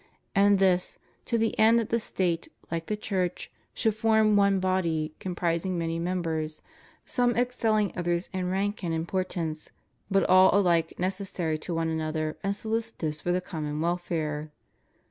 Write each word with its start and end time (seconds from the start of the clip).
And 0.33 0.57
this, 0.57 0.97
to 1.25 1.37
the 1.37 1.55
end 1.59 1.77
that 1.77 1.89
the 1.89 1.99
State, 1.99 2.47
like 2.71 2.87
the 2.87 2.97
Church, 2.97 3.51
should 3.75 3.93
form 3.93 4.35
one 4.35 4.59
body 4.59 5.13
comprising 5.19 5.77
many 5.77 5.99
members, 5.99 6.59
some 7.05 7.35
excelling 7.35 7.93
others 7.95 8.27
in 8.33 8.49
rank 8.49 8.83
and 8.83 8.95
importance, 8.95 9.69
but 10.09 10.27
all 10.27 10.49
alike 10.59 10.95
necessary 10.97 11.59
to 11.59 11.75
one 11.75 11.89
another 11.89 12.35
and 12.43 12.55
solicitous 12.55 13.21
for 13.21 13.31
the 13.31 13.41
common 13.41 13.79
welfare. 13.79 14.49